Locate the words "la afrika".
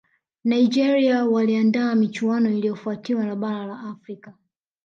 3.65-4.33